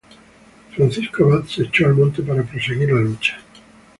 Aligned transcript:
Francisco 0.75 1.25
Abad 1.25 1.45
se 1.45 1.61
echó 1.61 1.85
al 1.85 1.93
monte 1.93 2.23
para 2.23 2.41
proseguir 2.41 2.91
la 2.91 3.01
lucha. 3.01 3.37